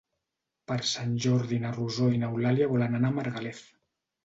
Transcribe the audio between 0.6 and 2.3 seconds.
Per Sant Jordi na Rosó i